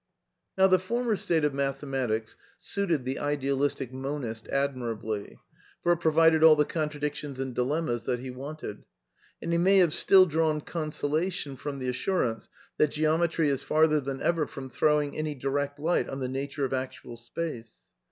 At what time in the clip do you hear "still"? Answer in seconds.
9.93-10.25